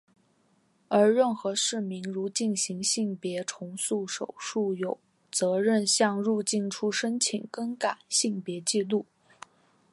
[0.87, 4.97] 而任何市民如进行性别重塑手术有
[5.31, 9.05] 责任向入境处申请更改性别纪录。